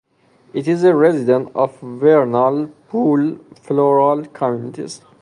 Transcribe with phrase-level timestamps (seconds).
[0.51, 4.99] It is a resident of vernal pool floral communities.